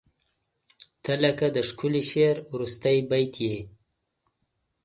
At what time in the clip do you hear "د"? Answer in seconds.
1.55-1.57